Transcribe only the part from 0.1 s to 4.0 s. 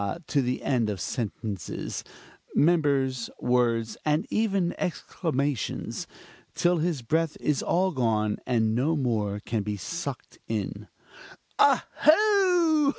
to the end of sentences, members, words,